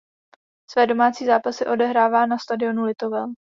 [0.71, 3.33] Své domácí zápasy odehrává na stadionu Litovel.